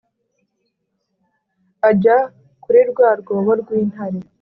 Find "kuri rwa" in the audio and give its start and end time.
2.63-3.09